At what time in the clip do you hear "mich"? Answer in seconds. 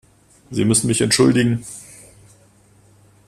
0.87-1.01